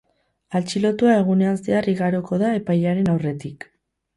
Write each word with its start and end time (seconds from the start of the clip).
Atxilotua 0.59 1.17
egunean 1.17 1.61
zehar 1.67 1.91
igaroko 1.93 2.41
da 2.45 2.51
epailearen 2.61 3.13
aurretik. 3.15 3.69